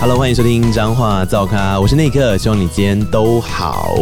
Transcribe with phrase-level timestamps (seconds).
[0.00, 3.98] Hello，欢迎收听脏话造咖，我是内克，希望你今天都好。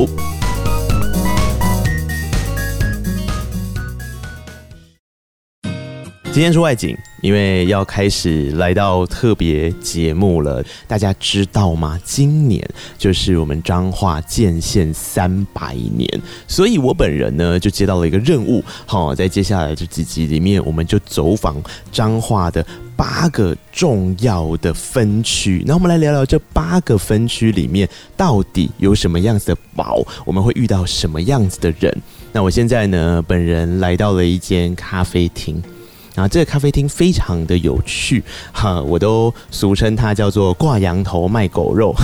[6.38, 10.64] 今天是外景，因为要开始来到特别节目了。
[10.86, 11.98] 大家知道吗？
[12.04, 12.64] 今年
[12.96, 16.08] 就是我们彰化建县三百年，
[16.46, 18.62] 所以我本人呢就接到了一个任务。
[18.86, 25.64] 好，在接下来这几集里面，我们就走访彰化的八个重要的分区。
[25.66, 31.92] 那我们来聊聊这八个分区里面到底有什么样子的宝，我们会遇到什么样子的人。
[32.30, 35.60] 那我现在呢，本人来到了一间咖啡厅。
[36.18, 41.94] 然后这个咖啡厅非常的有趣，哈，我都俗称它叫做挂羊头卖狗肉，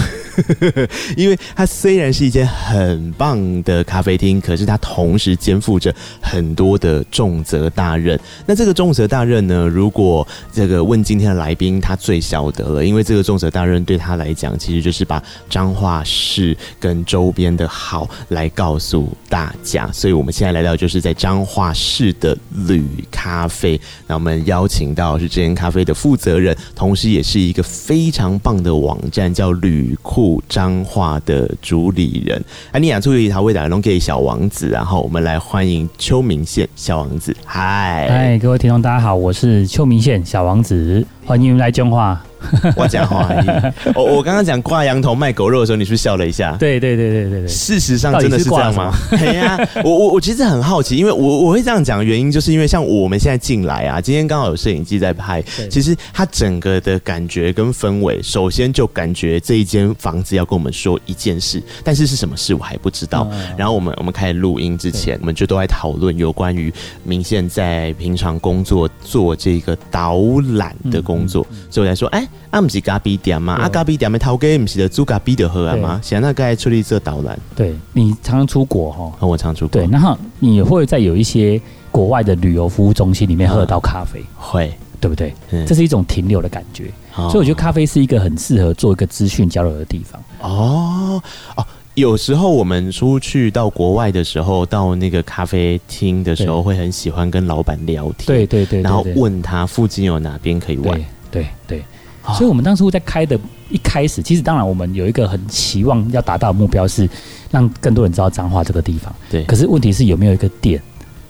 [1.19, 5.93] 因为它虽然是一间很棒的咖啡厅，可是它同时肩负着
[6.23, 8.17] 很多的重责大任。
[8.47, 15.21] 那这个重责大任呢，如果这个问今天的来宾，他最晓得了，因为这个重责大任对他来讲，其实就是把
[15.51, 19.91] 彰化市跟周边的好来告诉大家。
[19.91, 23.81] 所以我们现在来到就是在彰化市的旅咖啡。
[24.07, 32.43] 那我们邀请到是这间咖啡的负责人，同时也是一个非常棒的网站，叫旅库彰化的主理人。
[32.73, 37.35] 安妮亚出一条为大家弄给小王子，然后我们来欢迎邱明县小王子。
[37.45, 42.23] 嗨，嗨，各位听众大家好，我是邱明县小王子，欢迎来彰化。
[42.77, 43.29] 我讲话，
[43.95, 46.57] 我我刚刚讲挂羊头卖狗肉的时候，你是不是笑了一下？
[46.59, 47.49] 对对对对对对。
[47.49, 48.93] 事实上真的是这样吗？
[49.11, 63.29] 对 呀，我我我其实很好奇，因为我我会这样讲的原因，就是因为像我们现在进来啊，今天刚好有摄影机在拍，其实它整个的感觉跟氛围，首先就感觉这一间房子要跟我们说一件事，但是是什么事我还不知道。
[63.57, 66.73] 然后我们我们开始录音之前，我们就都在讨论有关于
[67.05, 70.19] 明宪在平常工作做这个导
[70.55, 72.27] 览的工作，所以我才说，哎。
[72.51, 73.55] 啊，不是咖啡店嘛？
[73.55, 76.01] 啊，咖啡店没掏给，不是的租咖啡的喝吗？
[76.03, 77.39] 现在该出去做导览。
[77.57, 79.27] 对，你常常出国哈？
[79.27, 79.81] 我常出国。
[79.81, 81.61] 对，然后你会在有一些
[81.91, 85.35] 国外的旅游服务中心里面喝到咖啡，会对不对？
[85.67, 86.91] 这是一种停留的感觉。
[87.15, 90.23] 所以我觉得咖啡是一个很适合做一个资讯交流的地方。
[90.41, 91.23] 哦
[91.57, 98.27] 哦，有时候我们出去到国外的时候，到那个咖啡厅的时候，会很喜欢跟老板聊天。
[98.27, 101.05] 对对对，然后问他附近有哪边可以玩。
[101.31, 101.85] 对对。
[102.33, 107.09] 所以，我们当初在开的一开始，其实当然我们有一个很期望要达到的目标是
[107.51, 109.15] 让更多人知道彰化这个地方。
[109.31, 109.45] 对。
[109.45, 110.81] 可是问题是有没有一个店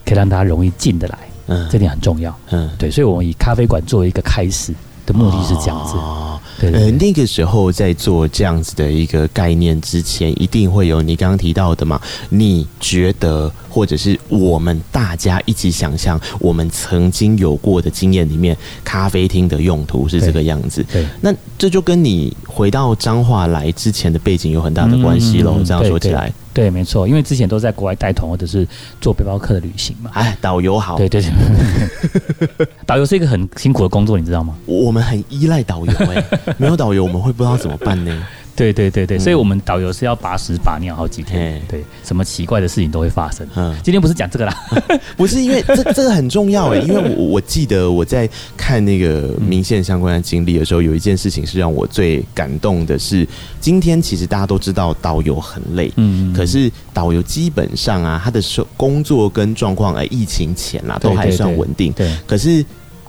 [0.05, 1.19] 可以让大家容易进得来？
[1.47, 2.35] 嗯，这点很重要。
[2.51, 2.91] 嗯，对。
[2.91, 4.73] 所以我们以咖啡馆作为一个开始
[5.05, 5.95] 的目的是这样子。
[5.97, 6.39] 哦。
[6.71, 6.85] 对，对，对。
[6.85, 12.01] 呃，那个时候在做这样子的一个概念之前，一定会有你刚刚提到的嘛？
[12.29, 13.53] 你觉得？
[13.75, 20.81] 或者是我们大家一起想象，我们曾经有过的经验里面，咖啡厅的用途是这个样子。
[20.93, 25.61] 对，那这就跟你回到彰化来之前的背景有很大的关系喽。
[25.67, 28.65] 这样说起来，对，没错，因为之前都在国外带团或者是
[29.01, 30.09] 做背包客的旅行嘛。
[30.15, 34.55] 哎，导游好，对对对， 导游是一个很辛苦的工作，你知道吗？
[34.67, 36.25] 我们很依赖导游，哎，
[36.59, 38.27] 没有导游我们会不知道怎么办呢？
[38.57, 43.45] 对对对对，所以我们导游是要把屎把尿好几天，对，什么奇怪的事情都会发生。
[43.57, 44.57] 嗯，今天不是讲这个啦，
[45.19, 53.27] 不是因为这这个很重要哎，因为我我记得我在看那个明线相关的经历的时候，有一件事情是让我最感动的是，
[53.59, 62.65] 今天其实大家都知道导游很累，嗯，可是导游基本上啊，他的收工作跟状况，哎，疫情前啦都还算稳定，对，可是。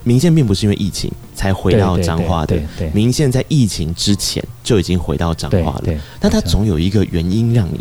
[0.08, 2.58] 明线并不是因为疫情才回到彰化的，
[2.94, 5.94] 明宪在疫情之前就已经回到彰化了。
[6.22, 7.80] 那他总有一个原因让你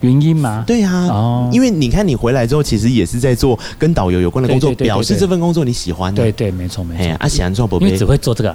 [0.00, 0.64] 原因吗？
[0.66, 6.12] 对啊，哦，因为你看你回来之后，其实也是在做跟导游有关的工作，表示这份工作你喜欢。
[6.12, 7.16] 对对，没错没错。
[7.20, 8.54] 啊，喜欢做，因为只会做这个，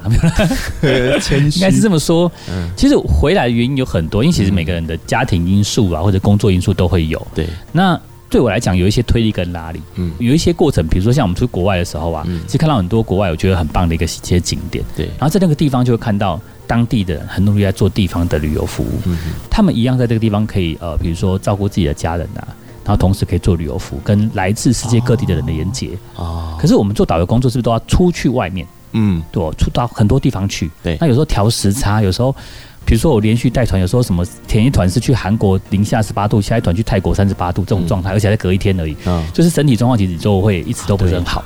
[1.54, 2.30] 应该是这么说。
[2.76, 7.26] 其实回来的原因有很多，因为其实每个人的家庭因素啊，或者工作因素都会有。
[7.34, 7.98] 对，那。
[8.30, 19.16] 对我来讲，有一些推力跟拉力，嗯，有一些过程，比如说像我们出国外的时候啊，嗯，其实看到很多国外我觉得很棒的一个一些景点，对，然后在那个地方就会看到当地的人很努力在做地方的旅游服务，嗯，
[19.48, 22.46] 他们一样在这个地方可以呃，比如说照顾自己的家人啊，
[22.84, 28.66] 然后同时可以做旅游服务，跟来自世界各地的人的连接，哦，可是我们做导游工作是不是都要出去外面？
[28.92, 32.34] 嗯，对，出到很多地方去，对，那有时候调时差，有时候。
[32.88, 38.96] 比如说我连续带团，有时候什么前一团是去韩国零下十八度，下一团去泰国三十八度这种状态，而且还隔一天而已，
[39.34, 41.44] 就是身体状况其实就会一直都不是很好，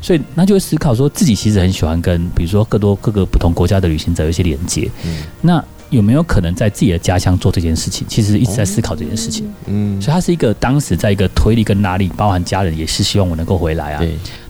[0.00, 4.88] 所以那就会思考说自己其实很喜欢跟比如说更多各个不同国家的旅行者有一些连接，
[5.40, 5.60] 那
[5.90, 8.06] 有没有可能在自己的家乡做这件事情？
[8.08, 14.02] 其实一直在思考这件事情，嗯，所以它是一个当时在一个推力跟拉力，包含家人也是希望我能够回来啊。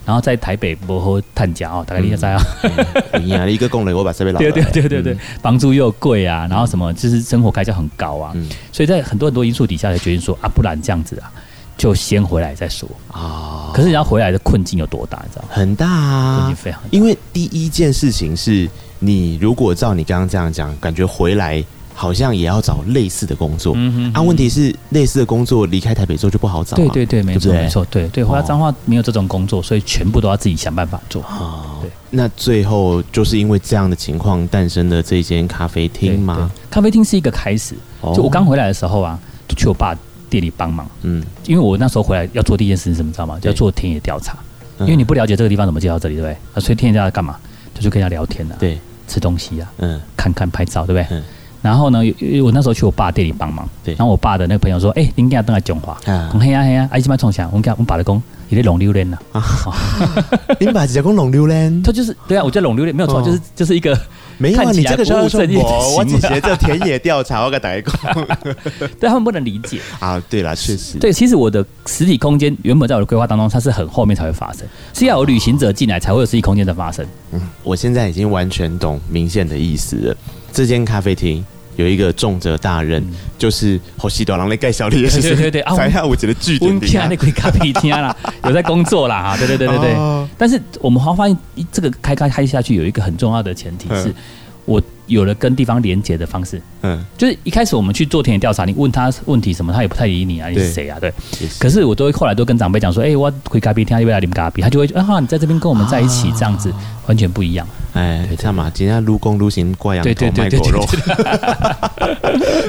[0.07, 2.41] 然后在台北不好探家哦，大概你也知啊。
[3.21, 4.39] 你啊，一个工人我把这边老。
[4.41, 8.33] 对对对对对，房租又贵啊，然后什么就是生活开销很高啊，
[8.73, 11.27] 所以在很多很多因素底下才决定说啊，不然这样子啊，
[11.77, 13.73] 就先回来再说啊。
[13.75, 15.21] 可是你要回来的困境有多大？
[15.27, 15.49] 你知道吗？
[15.51, 16.89] 很大啊，困境非常大。
[16.93, 18.71] 因为第一件事情是
[19.01, 21.65] 你如果照你刚刚这样讲，感觉回来。
[21.99, 31.23] 好像也要找类似的工作，嗯哼，啊，问题是类似的工作离开台北之后就不好找，对对对，没错没错，对对，回到彰化没有这种工作，所以全部都要自己想办法做。
[31.23, 36.51] 哦，对，那最后就是因为这样的情况诞生了这间咖啡厅吗？
[36.71, 37.75] 咖啡厅是一个开始，
[38.15, 39.19] 就我刚回来的时候啊，
[39.49, 39.97] 就去我爸
[40.29, 43.39] 店里帮忙，嗯，因为我那时候回来要做第一件事情是什么，知道吗？
[43.41, 44.37] 要做田野调查，
[44.81, 46.37] 因为你不了解这个地方怎么介绍这里，对不对？
[46.53, 47.39] 啊，所以田野调查干嘛？
[47.75, 48.79] 就去跟人家聊天啊，对，
[49.09, 51.23] 吃东西啊，嗯，看看拍照，对不对？
[51.63, 51.99] 然后呢，
[52.45, 53.95] 我那时候去我爸店里帮忙，对。
[53.95, 59.19] 然后我爸的那个朋友说：“哎，您家等下讲话，讲嘿呀嘿呀，阿姨这边从小，我讲我爸的公，你在龙榴莲呐。
[60.61, 63.99] ”你爸直接讲龙榴莲， 他就是对啊，我叫龙榴莲没有错，就是就是一个
[64.39, 67.91] 没有啊，你这个时候说我我只学这田野调查，我给打一个，
[69.01, 70.23] 对他们不能理解啊。
[70.29, 77.05] 对了，确实，对，其实我的实体空间原本在我的规划当中，它是很后面才会发生，是要有旅行者进来才会有实体空间的发生。
[77.33, 80.17] 嗯，我现在已经完全懂明宪的意思了。
[80.57, 81.45] 这间咖啡厅
[81.77, 89.93] 有一个重责大任，嗯、就是好西多郎来盖小丽，对对对对，才下我觉得据点的，那个咖啡厅啦，有在工作啦啊，对对对对对。
[89.97, 91.37] 哦、但是我们好像发现，
[91.71, 94.15] 这个开开开下去有一个很重要的前提是，
[94.65, 94.81] 我。
[95.07, 100.99] 有了跟地方连接的方式，嗯，就是一开始我们去做田野调查，你问他问题什么，他也不太理你啊，你是谁啊？
[101.01, 101.13] 对，
[101.59, 104.63] 可是我都会后来都跟长辈讲说，哎，我回咖啡厅，要不要来咖啡？
[104.63, 106.73] 他就会啊，你在这边跟我们在一起，这样子
[107.07, 107.67] 完全不一样。
[107.93, 110.85] 哎，这样嘛，今天撸工撸行挂羊头卖狗肉。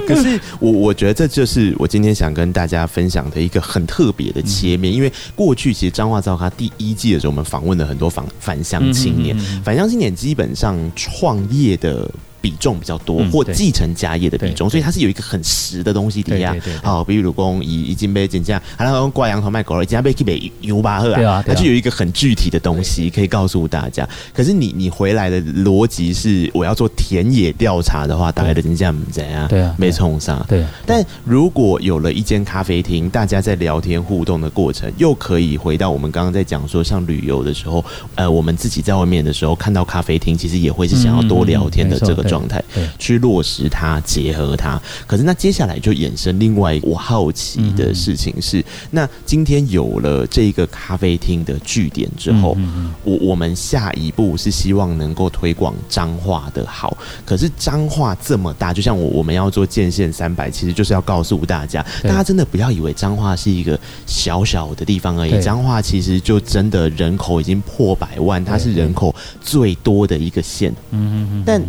[0.08, 12.10] 可是我我觉得这就是我今天想跟大家分享的一个很特别的切面，因为过去其实彰化造咖第一季的时候，我们访问了很多返返乡青年，返乡青年基本上创业的。
[12.42, 16.56] 比重比较多，或继承家业的比重，所以它是有一个很实的东西底下。
[16.84, 24.08] 好，比如讲以已经被减价，还能挂羊头卖狗肉，已经被去被牛巴赫啊，它就有一个很具体的东西可以告诉大家。
[24.34, 29.48] 可是你你回来的逻辑是，我要做田野调查的话，大概的真相怎样？
[29.48, 30.46] 对啊，没冲上。
[30.48, 37.84] 对，但如果有了一间咖啡厅，大家在聊天互动的过程，又可以回到我们刚刚在讲说，像旅游的时候，
[38.16, 42.27] 呃，我们自己在外面的时候看到咖啡厅，其实也会是想要多聊天的这个。
[42.28, 42.64] 状态
[43.00, 44.82] 去落实它，结合它。
[45.06, 52.58] 可是那接下来就衍生另外我好奇的事情是：那今天有了这个咖啡厅的据点之后，
[53.04, 56.98] 我我们下一步是希望能够推广彰化的好。
[57.26, 65.42] 可是彰化这么大，就像我我们要做建县三百，其实就是要告诉大家，大家真的不要以为彰化是一个小小的地方而已。
[65.42, 70.74] 彰化其实就真的人口已经破百万，它是人口最多的一个县。
[70.92, 71.62] 嗯嗯，但。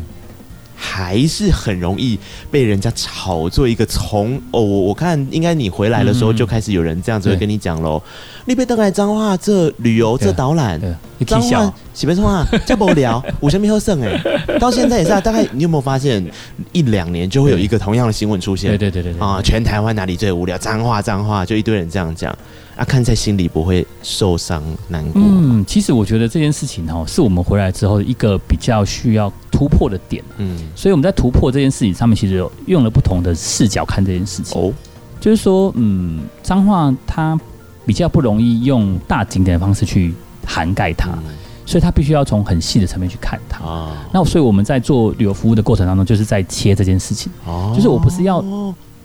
[0.80, 2.16] 还是很容易
[2.52, 8.00] 被人家炒作一个从哦，我我看应该你回来的时候就开始有人这样子会跟你讲喽。
[8.46, 10.80] 你别登来彰化这旅游这导览，
[11.26, 12.46] 彰化喜欢什么？
[12.64, 14.19] 这无聊，五千米后剩哎，
[14.60, 15.20] 到现在也是啊。
[15.20, 16.25] 大概你有没有发现
[16.70, 18.70] 一两年就会有一个同样的新闻出现？
[18.70, 19.40] 对对对对啊！
[19.42, 20.56] 全台湾哪里最无聊？
[20.56, 22.32] 彰化彰化，就一堆人这样讲。
[22.78, 25.20] 啊，看在心里不会受伤难过。
[25.20, 30.22] 嗯，其实我觉得这件事情哦，是我们回来之后一个比较需要突破的点。
[30.36, 34.62] 嗯，所以我们在突破这件事情上面，其实有用了不同的视角看这件事情。
[34.62, 34.73] 哦，
[35.20, 37.37] 就是说，嗯，脏话它
[37.85, 40.14] 比较不容易用大景点的方式去
[40.47, 41.35] 涵盖它，嗯、
[41.66, 43.64] 所以它必须要从很细的层面去看它。
[43.64, 47.32] 啊，那所以我们在做旅游服务的过程当中，就是在切这件事情。
[47.44, 48.40] 哦，就是我不是要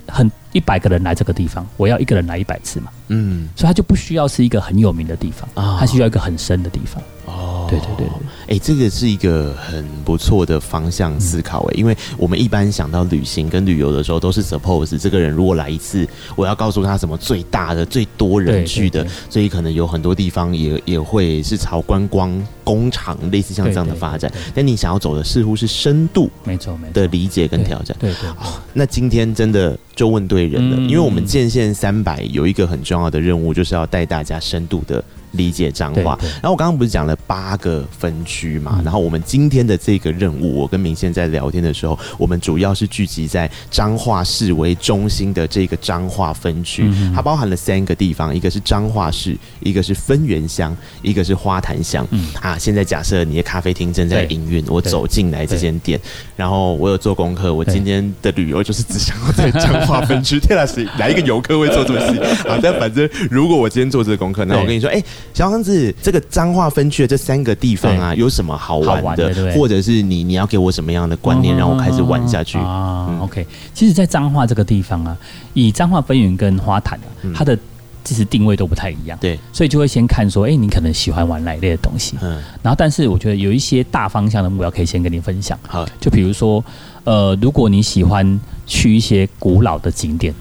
[0.08, 0.32] 很。
[0.54, 2.92] 一百个人来这个地方，我要一个人来一百次嘛。
[3.10, 7.04] 嗯，所以他就不需要是一个很有名的地方啊，他需要一个很深的地方。
[7.26, 8.08] 哦，对对对，
[8.48, 22.32] 哎，这个是一个很不错的方向思考哎，因为我们一般想到旅行跟旅游的时候，都是 suppose 这个人如果来一次，我要告诉他什么最大的、最多人去的，所以可能有很多地方也也会是朝观光
[22.64, 24.32] 工厂类似像这样的发展。
[24.54, 26.94] 但你想要走的似乎是深度，没错没错。
[26.94, 27.96] 的理解跟挑战。
[28.00, 28.30] 对对，
[28.74, 35.04] 那今天真的就问对人了，因为我们建县三百有一个很重要的任务，就是要带大家深度的。
[35.34, 38.82] 理解彰化，然后我刚刚不是讲了八个分区嘛？
[38.84, 52.08] 然后我们今天的这个任务，我跟明宪在聊天的时候，我们主要是聚集在彰化市为中心的这个彰化分区，它包含了三个地方，一个是彰化市，一个是分园乡，一个是花坛乡。
[52.40, 56.00] 啊，现在假设你的咖啡厅正在营运，我走进来这间店，
[56.36, 60.40] 然后我有做功课，我今天的旅游就是只想要在彰化分区。
[60.44, 62.20] 天哪，谁来一个游客会做这么细？
[62.48, 65.06] 啊，但反正如果我今天做这个功课，那我跟你说，哎、欸。
[65.34, 69.52] 小王子，这个彰化分区的这三个地方啊，有什么好玩的？
[69.54, 75.18] 或者是你你要给我什么样的观念，让我开始玩下去啊、嗯、？OK，其实，在彰化这个地方啊，
[75.54, 77.58] 以彰化分园跟花坛啊，嗯、它的
[78.04, 79.18] 其实定位都不太一样。
[79.20, 82.16] 对，所以就会先看说，哎、欸，你可能喜欢玩哪一类的东西？
[82.22, 85.58] 嗯，然后但是我觉得有一些大方向的目标可以先跟你分享。
[85.68, 86.64] 好，就比如说，
[87.06, 90.34] 呃，如果你喜欢去一些古老的景点。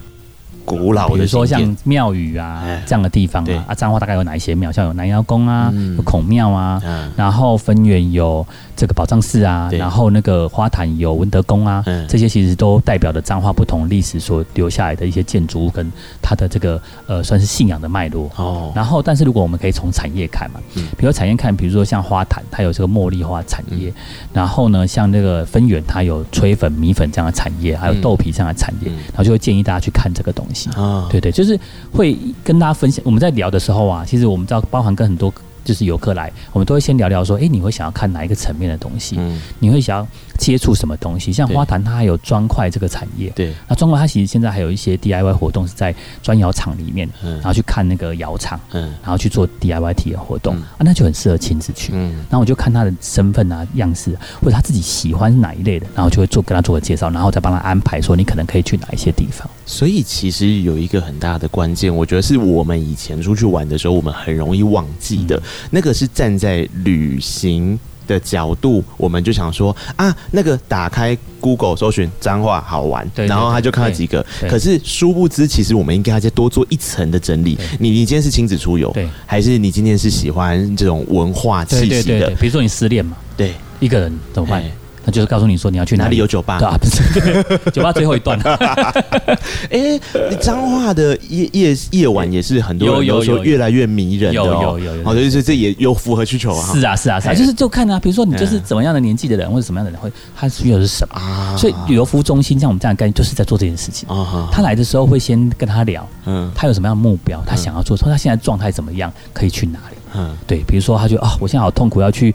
[0.75, 4.71] 古老的，比如说像庙宇啊这样的地方啊，啊彰化大概有哪一些庙？
[4.71, 6.81] 像有南瑶宫啊，有孔庙啊，
[7.15, 18.29] 然后分园有这个宝藏寺啊，然后那个花坛有文德宫啊，这些其实都代表着彰化不同历史所留下来的一些建筑物跟它的这个呃算是信仰的脉络。
[18.35, 18.71] 哦。
[18.73, 20.59] 然后，但是如果我们可以从产业看嘛，
[20.97, 23.93] 比如产业看，比如说像花坛，它有这个茉莉花产业，
[24.33, 30.62] 然后呢，像那个分园，它有吹粉、米粉这样的产业，还有豆皮这样的产业，然后就会建议大家去看这个东西。
[30.71, 31.59] 啊，对对，就是
[31.91, 33.03] 会跟大家分享。
[33.05, 35.33] 我们在聊的时候啊，其实我们知道，包含跟很多。
[35.65, 39.15] 就是游客来，我们都会先聊聊说，哎、欸，你会想要看哪一个层面的东西？
[39.17, 40.07] 嗯，你会想要
[40.43, 41.31] 接触什么东西？
[41.31, 43.29] 像花坛，它还有砖块这个产业。
[43.29, 51.93] 对，那砖块它其实现在还有一些 DIY 活动是在砖窑厂里面，嗯，然后去看那个窑厂，嗯，然后去做 DIY 体验活动、嗯、啊，那就很适合亲子去。
[51.95, 59.49] 嗯，然后我就看他的身份啊、样式，或者他自己喜欢哪一类的，然后就会做跟他做个介绍，然后再帮他安排说你可能可以去哪一些地方。
[59.65, 74.25] 所以其实有一个很大的关键，我觉得是我们以前出去玩的时候，我们很容易忘记的，嗯、那个是站在旅行的角度，我们就想说啊，那个打开 Google 搜寻脏话好玩，然后他就看到几个。
[74.49, 77.57] 可是殊不知，其实我们应该要再多做一层的整理。
[77.79, 82.29] 你你今天是亲子出游，对，还是你今天是喜欢这种文化气息的？
[82.39, 84.63] 比如说你失恋嘛，对，一个人怎么办？
[85.05, 88.39] 他就是告诉你说你要去哪里，有酒吧，对啊，不是 酒吧最后一段。
[89.69, 89.99] 哎，
[90.39, 94.45] 彰化的夜夜夜晚也是很多人都说越来越迷人的哦。
[94.45, 96.73] 有有有有，好，就是这也有符合需求啊。
[96.73, 101.55] 是啊是啊是啊，就是就看啊，比如说你就是怎么样的年纪的人，或者什么样的人会，他需要的是什么啊？
[101.57, 104.07] 所以旅游服务中心像我们这样的概念，就是在做这件事情。
[104.51, 109.97] 他来的时候会先跟他聊，嗯，他有什么样的目标，他想要做，说他现在状态怎么样，可以去哪里？
[110.15, 112.33] 嗯，对，比如说他就啊，我现在好痛苦，要去。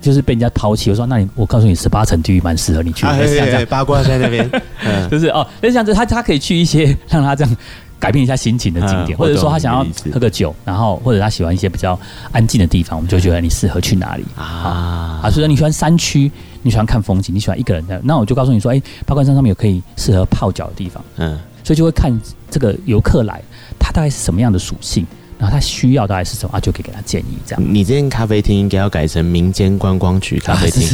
[0.00, 3.10] 就是被人家抛弃，我说那你，我告诉你，十八层地狱蛮适合你去的。
[3.10, 4.50] 啊、八卦在那边，
[5.10, 7.56] 就是哦，那像这他他可以去一些让他这样
[7.98, 11.98] 改变一下心情的景点，嗯、或者说他想要喝个酒，然后或者他喜欢一些比较
[12.32, 15.20] 安静的地方，我们就觉得你适合去哪里啊？
[15.22, 16.30] 啊，所以说你喜欢山区，
[16.62, 22.10] 你喜欢看风景，你喜欢一个人的，那我就告诉你说，哎、欸，八卦山上面有可以适合泡脚的地方，嗯，所以就会看
[22.50, 23.42] 这个游客来，
[23.78, 25.06] 他大概是什么样的属性。
[25.40, 26.60] 然后他需要大概是什么啊？
[26.60, 27.74] 就可以给他建议这样。
[27.74, 30.86] 你这间咖啡厅应该要改成民间观光区咖啡厅，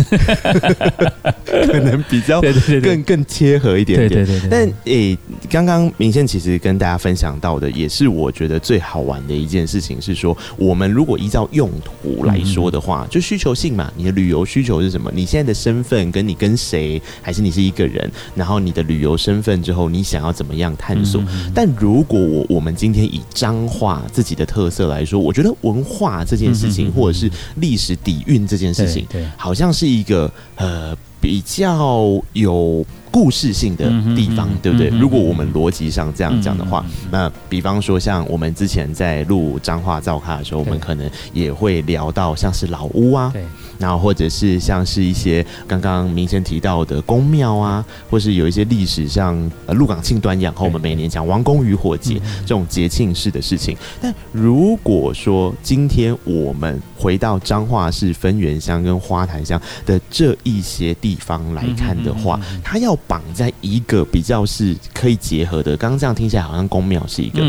[1.25, 1.35] 啊、
[1.67, 2.41] 可能比较
[2.81, 4.09] 更更贴合一点点。
[4.09, 4.49] 对对对，对。
[4.49, 5.19] 但诶，
[5.51, 15.11] 刚刚明宪其实跟大家分享到的，也是我觉得最好玩的一件事情，是说我们如果依照用途来说的话，就需求性嘛，你的旅游需求是什么？
[15.13, 18.09] 你现在的身份跟你跟谁，还是你是一个人？
[18.37, 21.21] 然后你的旅游身份之后，你想要怎么样探索？
[21.53, 24.36] 但如果我我们今天以彰化自己。
[24.37, 34.89] 的特色来说，我觉得文化这件事情，或者是历史底蕴这件事情，对，好像是一个呃比较有故事性的地方，对不对？
[34.89, 43.33] 如果我们逻辑上这样讲的话，那比方说像我们之前在录彰化造咖的时候，我们可能也会聊到像是老屋啊。
[43.79, 49.35] 然后或者是像是一些刚刚明宪提到的宫庙啊，或是有一些历史像
[49.67, 53.77] 呃鹿港庆端阳，和我们每年讲王宫渔火节这种节庆式的事情。
[54.01, 65.77] 但如果说今天我们回到彰化市分园乡跟花坛乡的这一些地方来看的话，它要绑在一个比较是可以结合的。
[65.77, 67.43] 刚刚这样听起来好像宫庙是一个，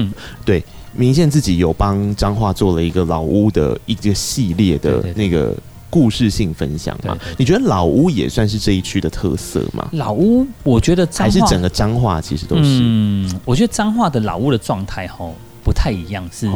[0.44, 5.56] 对，明宪自己有帮彰化做了一个老屋的一个系列的那个。
[5.90, 7.18] 故事性分享嘛？
[7.38, 9.88] 你觉得老屋也算是这一区的特色吗？
[9.94, 12.64] 老屋，我觉得还是整个彰化其实都是。
[12.64, 15.30] 嗯，我觉得彰化的老屋的状态哈
[15.64, 16.50] 不太一样，是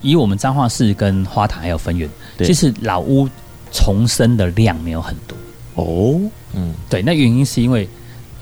[0.00, 2.08] 以我们彰化市跟花坛还有分园，
[2.38, 3.28] 其实老屋
[3.70, 5.36] 重生的量没有很多
[5.82, 6.20] 哦。
[6.54, 7.88] 嗯，对，那原因是因为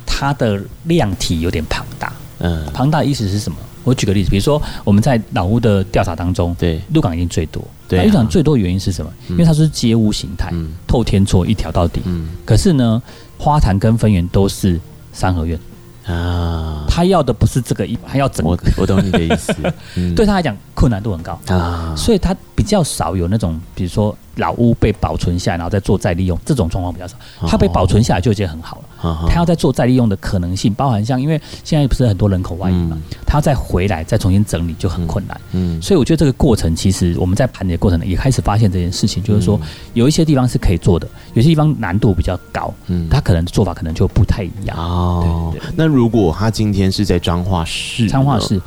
[0.06, 2.12] 它的量体有点庞大。
[2.38, 3.58] 嗯，庞大意思是什么？
[3.84, 7.62] 我举个例子，比如说我们在老屋的调查当中，对，鹿港一定最多。
[7.88, 9.10] 对，鹿港最多的原因是什么？
[9.30, 10.52] 因为它是街屋形态，
[10.86, 12.02] 透天厝一条到底。
[12.04, 13.02] 嗯，可是呢，
[13.38, 14.78] 花坛跟分园都是
[15.12, 15.58] 三合院
[16.04, 16.84] 啊。
[16.88, 18.50] 他要的不是这个一，他要整个。
[18.50, 19.54] 我我懂你的意思。
[20.14, 27.14] 对他来讲，困难度很高啊，所以它比较少有那种，比如说老屋被保存下来，然后再做再利用这种状况比较少。
[27.46, 29.28] 它被保存下来就已经很好了。
[29.28, 35.40] 它要再做再利用的可能性，包含像因为现在不是很多人口外移嘛，它要再回来再重新整理就很困难。
[35.52, 39.60] 嗯，所以我觉得这个过程其实我们在盘点的过程也开始发现这件事情，就是说
[39.94, 44.76] 有一些地方是可以做的，有些地方难度比较高，嗯，它可能做法可能就不太一样。
[44.76, 48.60] 哦，那如果他今天是在彰化市，彰化市，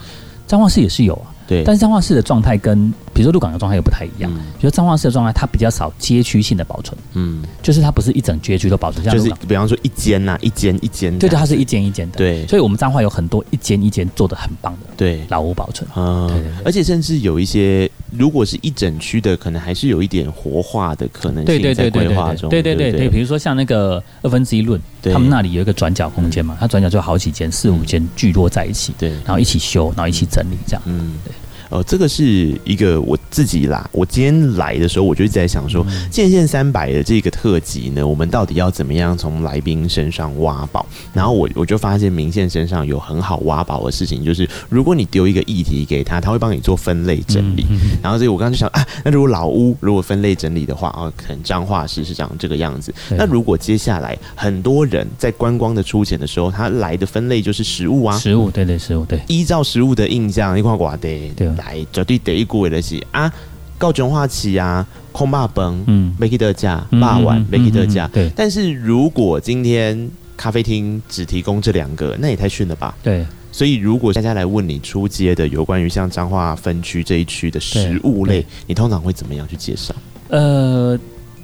[0.51, 1.31] 彰化市也是有啊。
[1.48, 4.29] 对，但是彰化市的状态跟比如说鹿港的状态又不太一样。
[4.34, 6.98] 嗯、比如彰化市的状态，它比较少街区性的保存。
[7.13, 11.17] 嗯，就是它不是一整街区都保存，像就是比方说一间呐，一间一间。
[11.17, 12.17] 对对，它是一间一间的。
[12.17, 14.88] 对，所以我们彰化有很多一间一间做的很棒的。
[14.98, 15.89] 对，老屋保存。
[15.96, 22.50] 嗯，对对对，而且甚至有一些，如果是一整区的，可能还是有一点活化的可能性在规划中。
[22.50, 28.94] 对对对对，比如说像那个二分之一论，他们那里有一个转角空间嘛，它转角就好几间，四五间聚落在一起。
[28.98, 30.82] 对，然后一起修，然后一起整理这样。
[30.86, 31.34] 嗯，对。
[31.72, 33.90] 呃，这个是一个我自己啦。
[33.94, 40.86] 我今天来的时候，我就一直在想说，建县三百的这个特辑呢，我们到底要怎么样从来宾身上挖宝？
[41.13, 47.66] 然后我我就发现明宪身上有很好挖宝的事情，就是如果你丢一个议题给他，他会帮你做分类整理。
[48.04, 52.94] 然后所以我刚刚就想啊，那如果老屋如果分类整理的话，啊，可能彰化市是长这个样子。
[53.12, 61.50] 那如果接下来很多人在观光的出钱的时候，他来的分类就是食物啊，食物，对对，食物，对，依照食物的印象，一块寡的，对。
[61.62, 63.32] 来绝对第一句的是啊，
[63.77, 68.30] 高中化期啊，空霸崩，嗯，没给得价，霸完没给得价，对。
[68.36, 72.94] 但是如果今天咖啡厅只提供这两个，那也太逊了吧？
[73.01, 73.25] 对。
[73.51, 79.94] 所以如果大家来问你出街的有关于像彰化分区这一区的食物类，你通常会怎么样去介绍？
[80.30, 81.00] 呃。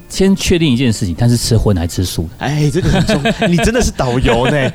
[0.10, 2.30] 先确定一件事情，他是吃荤还是吃素？
[2.38, 4.72] 哎，这个很重要，你真的是导游呢。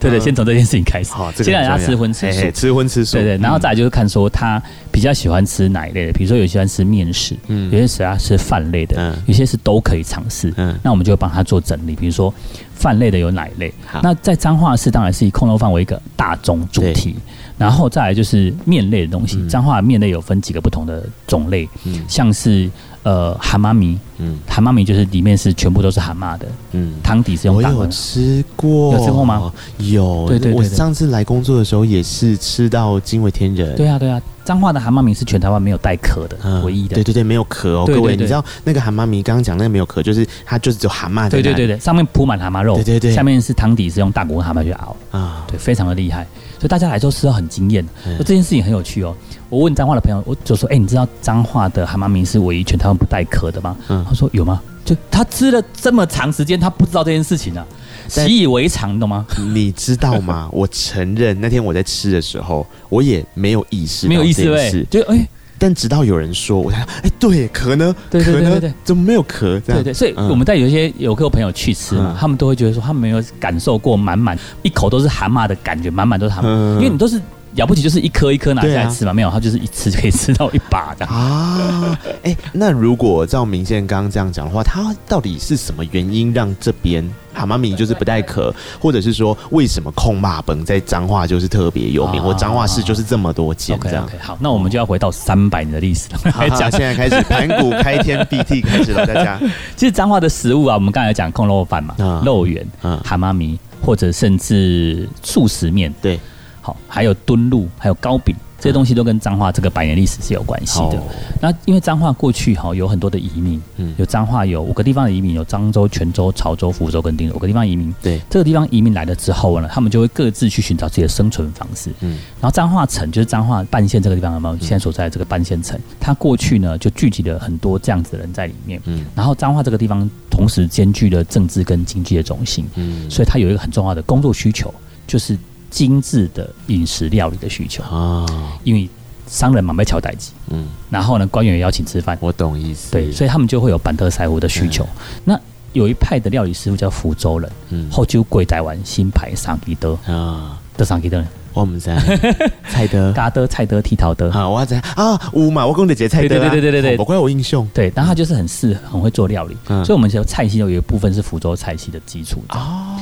[0.00, 1.10] 对对，先从这件事情开始。
[1.12, 3.18] 好，先让他吃荤吃素，吃荤吃素。
[3.18, 10.52] 对对，然后再来就是看说他比较喜欢吃哪一类的，比如说有喜欢吃面食，嗯，有些喜欢吃饭类的，嗯，有些是都可以尝试。
[10.56, 12.32] 嗯，那我们就会帮他做整理，比如说
[12.74, 13.72] 饭类的有哪一类？
[14.02, 17.16] 那在彰化市当然是以空肉饭为一个大众主题，
[17.58, 19.46] 然后再来就是面类的东西。
[19.48, 22.70] 彰化面类有分几个不同的种类，嗯，像是。
[23.02, 27.70] 呃，蛤蟆米，嗯，蛤蟆米就是里面是全部都是蛤蟆的，嗯，汤底是用大。
[27.70, 29.50] 我有吃过，有吃过吗？
[29.78, 33.74] 有，对对，我上次来工作的时候也是吃到惊为天人。
[33.74, 36.94] 对啊，对啊，彰化的蛤蟆米是全台湾没有带壳的，唯一的。
[36.94, 41.28] 对对对，没有壳哦，各位，你知道那个蛤蟆米刚刚讲那个没有壳，就是它就是只有蛤蟆。
[41.28, 46.26] 对对对对，上面铺满蛤蟆肉，对对对，下面是汤底是用大骨蛤蟆去熬啊，对，非常的厉害。
[46.58, 49.14] 所以大家来说吃到很惊艳，嗯、这件事情很有趣哦。
[49.48, 57.64] 我问彰化的朋友，我就说：“哎、欸，你知道彰化的蛤蟆米是唯一全台湾不带壳的吗？”嗯、他说：“有吗？”就他吃了这么长时间，他不知道这件事情啊，
[58.08, 59.24] 习以为常，懂吗？
[59.54, 60.48] 你知道吗？
[60.50, 64.42] 我承认那天我在吃的时候，我也没有意识没有意思，
[64.90, 65.16] 就哎。
[65.16, 65.28] 欸
[65.62, 67.94] 但直到有人说，我才哎，对，壳呢？
[68.08, 69.60] 对对对对，怎么没有壳？
[69.60, 77.20] 对对，所以我们带有一些游客朋友去吃嘛，他们都会觉得说，他们没有感受过满满一口都是蛤蟆的感觉，满满都是蛤蟆，因为你都是
[77.54, 81.98] 了不起，就是一颗一颗拿下来吃嘛，没有，他就是一吃就可以吃到一把的啊。
[82.22, 87.08] 哎，那如果照明宪刚刚这样讲的话，他到底是什么原因让这边？
[87.32, 94.06] 蛤蟆米就是不带壳，或者是说为什么控霸本在彰化就是特别有名，或彰化市就是这么多间这样。
[94.20, 96.32] 好，那我们就要回到三百年的历史了。
[96.32, 99.38] 好，现在开始盘古开天辟地开始了， 大家。
[99.76, 106.18] 其实彰化的食物啊，我们刚才讲控肉饭嘛，肉圆，蛤蟆米，或者甚至素食面，对，
[106.60, 108.34] 好，还有敦路，还有糕饼。
[108.58, 110.98] 这些东西都跟彰化这个百年历史是有关系的。
[110.98, 111.02] 哦、
[111.40, 117.90] 那因为彰化过去哈有很多的移民，嗯，有彰化有五个地方的移民，有漳州、泉州、潮州、福州跟丁五个地方移民。
[118.02, 121.90] 对，这个地方移民来了之后呢，他们就会各自去寻找自己的生存方式。
[122.00, 124.58] 嗯，然后彰化城就是彰化半县这个地方，有没有？
[124.58, 128.78] 现在所在的这个半县城，它过去呢就聚集了很多这样子的人在里面。
[128.84, 132.66] 嗯，然后彰化这个地方同时兼具了政治跟经济的中心。
[132.74, 134.70] 嗯，所以它有一个很重要的工作需求，
[135.06, 135.38] 就是。
[135.70, 137.82] 精致的饮食料理的需求。
[137.84, 138.26] 啊，
[138.64, 138.88] 因为
[139.26, 144.84] 商人嘛被乔代机，嗯，然后呢，官员也邀请吃饭，我懂意思，对，所以他们就会有板特塞湖的需求。
[145.24, 145.38] 那
[145.72, 151.96] 有一派的料理师傅叫福州人，嗯，后就贵台湾新牌上吉德啊，德上吉德，我们在
[152.68, 162.96] 菜德嘎德菜德剃头德啊，我在啊五嘛，我跟你姐菜德，对对对对对对，我怪我英雄，对，然后他就是很适很会做料理，所以我们其实菜系有一部分是福州菜系的基础哦。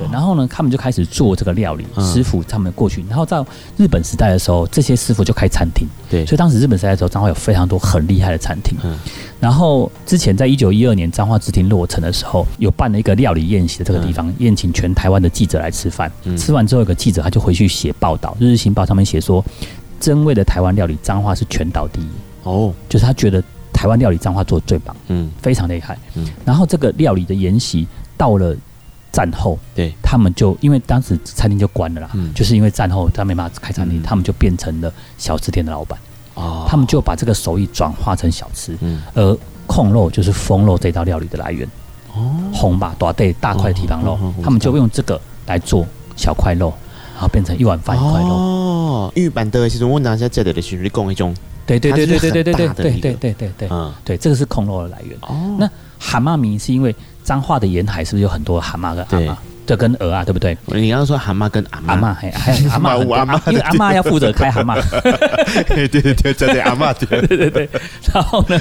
[0.00, 3.44] 对，然后呢，他们就开始做这个料理，嗯、师傅他们过去，然后在
[3.76, 5.86] 日本时代的时候，这些师傅就开餐厅。
[6.08, 8.76] 对，所以当时日本时代的时候，彰化有非常多很厉害的餐厅。
[8.82, 8.98] 嗯，
[9.38, 16.10] 然后之前在一九一二年彰化之厅落成的时候，有办了一个料理宴席的这个地方，嗯、宴请全台湾的记者来吃饭。
[16.24, 19.44] 嗯、吃完之后，有个记者他就回去写报道，《日日新报》上面写说。
[20.00, 22.06] 真味的台湾料理，彰化是全岛第一
[22.44, 26.26] 哦，就是他觉得台湾料理彰化做的最棒，嗯，非常厉害，嗯。
[26.42, 27.86] 然后这个料理的研习
[28.16, 28.56] 到了
[29.12, 35.98] 战后，对，他们就因为当时餐厅就关了啦，嗯，就是因为战后他没办法开餐厅，嗯，他们就变成了小吃店的老板，
[36.34, 41.68] 哦，他们就把这个手艺转化成小吃，嗯，而控肉就是封肉这道料理的来源，
[42.14, 46.72] 哦，红吧，大对大块蹄膀肉，他们就用这个来做小块肉。
[47.12, 48.28] 然后变成一碗饭一块肉。
[48.28, 55.14] 哦，因为板的其实我拿下这里的是供一种，对对对对对对对对对对对对对，嗯，对，这个是控肉的来源。
[55.20, 55.68] 哦，那
[55.98, 59.38] 蛤蟆名是因为彰化的沿海是不是有很多蛤蟆跟阿妈？
[59.66, 60.56] 这跟鹅啊，对不对？
[60.66, 64.74] 你刚刚说蛤蟆跟阿妈，还还有阿妈， 阿妈，因为阿妈要负责开蛤蟆。
[65.68, 67.68] 对 对对，真的阿妈对 对对对。
[68.12, 68.58] 然后呢，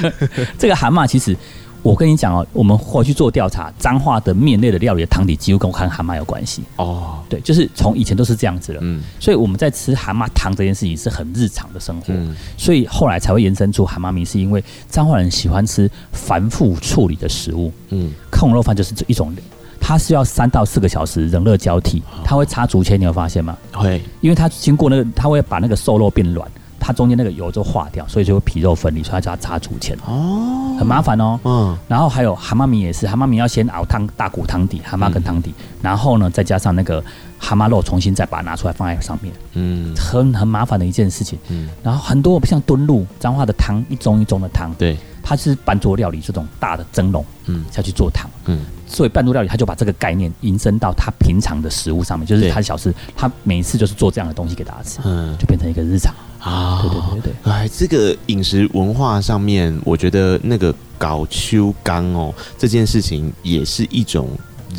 [0.58, 1.36] 这个蛤蟆其实。
[1.82, 7.20] 我跟你讲哦，我们回去做调查，彰化的面类的料理的汤底几乎跟我看蛤蟆有关系哦。
[7.30, 8.80] 对，就是从以前都是这样子了。
[8.84, 12.08] 嗯，所以我们在吃蛤蟆汤这件事情是很日常的生活。
[12.10, 17.72] 嗯，所以后来才会延伸出蛤蟆米，是因为彰化人喜欢吃繁复处理的食物。
[17.89, 19.34] 嗯，控肉饭就是这一种，
[19.80, 23.58] 它是要三到四个小时冷热交替，它会插竹签，你有发现吗？
[23.72, 26.46] 会，因为它经过那个，它会把那个瘦肉变软。
[26.80, 29.98] 它中间那个油就化掉，所以就会皮肉分离，所以它叫它炸竹签。
[30.08, 31.39] 哦，很麻烦哦。
[31.44, 37.04] 嗯，然后还有蛤蟆米也是，蛤蟆米要先熬汤大骨汤底，蛤蟆跟汤底，嗯、然后呢再加上那个
[37.38, 39.34] 蛤蟆肉，重新再把它拿出来放在上面。
[39.54, 41.38] 嗯，很很麻烦的一件事情。
[41.50, 56.13] 嗯，然后很多像炖露彰化的汤，一盅一盅的汤，对，它是半桌料理这种大的蒸笼，嗯，下去做汤，嗯，所以半桌料理他就把这个概念引申到他平常的食物上面，就是他的小吃，他每一次就是做这样的东西给大家吃，嗯，就变成一个日常。
[56.39, 64.30] 啊，对对对对，哎，这个饮食文化上面，我觉得那个搞秋干哦，这件事情也是一种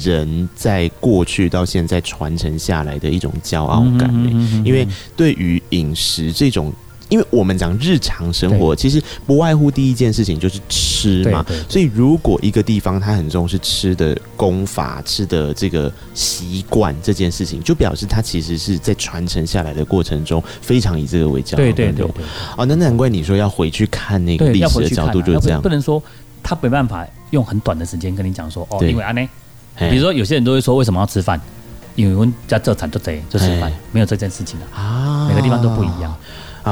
[0.03, 4.13] 人在过去到现在传承下来的一种骄傲感，
[4.65, 6.73] 因为对于饮食这种。
[7.11, 11.45] 因为我们讲日常生活，其实不外乎第一件事情就是吃嘛。
[11.69, 21.57] 所以如果一个地方它很重视吃的功法、吃的这个习惯这件事情，就表示它其实是在传承下来的过程中非常以这个为骄傲。
[21.57, 22.07] 对对对。
[22.57, 25.61] 哦，那难怪你说要回去看那个历史的角度就是这样。
[25.61, 26.03] 不能说
[26.43, 29.29] 他没办法用很短的时间跟你讲说哦，因为安呢，
[29.77, 31.41] 比如说有些人都会说为什么要吃饭？
[31.97, 36.05] 因为我们家这产就这就吃饭，没有这件事情的啊，每个地方都不一样。
[36.05, 36.19] 啊，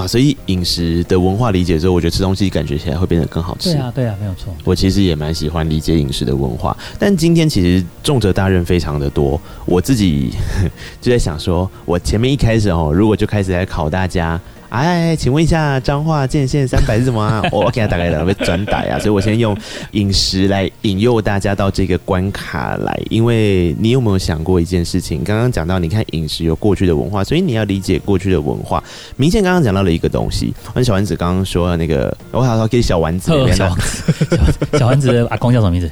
[0.06, 3.72] 所以饮食的文化理解之后，我觉得吃东西感觉起来会变得更好吃。
[3.72, 4.54] 对啊，对啊，没有错。
[4.64, 10.30] 我其实也蛮喜欢理解饮食的文化，但今天其实重责大任非常的多，我自己
[11.00, 14.40] 就在想说，我前面一开始哦，如果就开始来考大家。
[14.70, 17.42] 哎，请问一下，彰化建县三百是什么啊？
[17.50, 19.56] 我给他大概两个转带啊，所以我先用
[19.92, 23.00] 饮食来引诱大家到这个关卡来。
[23.08, 25.24] 因为你有没有想过一件事情？
[25.24, 28.82] 刚刚讲到，你看饮食有过去的文化，所以你要理解过去的文化。
[29.16, 34.28] 明宪刚刚讲到了一个东西，那小丸子刚刚说的那个，我好好给小丸子， 小丸子
[34.78, 35.90] 小丸子的阿公叫什么名字？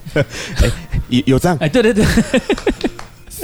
[0.62, 0.70] 哎，
[1.08, 1.56] 有有这样？
[1.60, 2.04] 哎，对对对。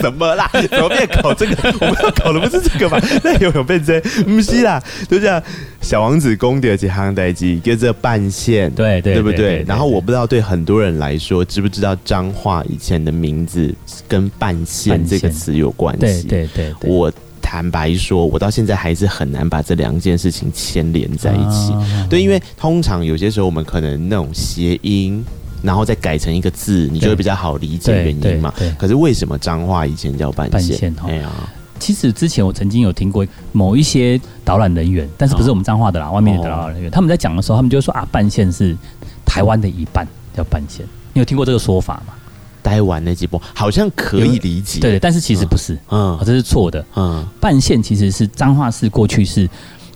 [0.00, 0.50] 什么啦？
[0.70, 1.74] 怎么变搞这个？
[1.80, 2.98] 我们要搞的不是这个吗？
[3.22, 4.82] 那有没有变成不是啦？
[5.08, 5.42] 就这样，
[5.80, 9.62] 小王子公的几行代记跟着半线，对对，对不对？
[9.66, 13.72] 然后我不知道对很多人来说，知不知道彰化以前的名字
[14.08, 16.26] 跟半线这个词有关系？
[16.26, 21.74] 对对对，我坦白说，我到现在还是很难把这两件事情牵连在一起。
[22.08, 25.24] 对，因为通常有些时候我们可能那种谐音。
[25.62, 28.52] 然后再改成一个字，你就会比较好理解原因嘛。
[28.78, 30.94] 可是为什么彰化以前叫半线？
[31.06, 31.30] 哎呀，
[31.78, 38.76] 其实之前我曾经有听过某一些导览人员，但是不是我们彰化的啦，外面的导览人员，他们在讲的时候，他们就说啊，半线是
[39.24, 40.84] 台湾的一半，叫半线。
[41.12, 42.14] 你有听过这个说法吗？
[42.62, 49.48] 待完那几波好像可以理解，对，但是其实不是，嗯，这是错的，嗯，半线其实是彰化市过去是。